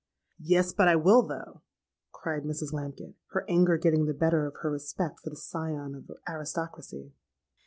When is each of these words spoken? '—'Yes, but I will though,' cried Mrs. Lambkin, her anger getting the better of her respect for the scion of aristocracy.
'—'Yes, 0.39 0.73
but 0.73 0.87
I 0.87 0.95
will 0.95 1.21
though,' 1.21 1.61
cried 2.11 2.41
Mrs. 2.41 2.73
Lambkin, 2.73 3.13
her 3.33 3.45
anger 3.47 3.77
getting 3.77 4.07
the 4.07 4.15
better 4.15 4.47
of 4.47 4.55
her 4.63 4.71
respect 4.71 5.19
for 5.19 5.29
the 5.29 5.35
scion 5.35 5.93
of 5.93 6.09
aristocracy. 6.27 7.13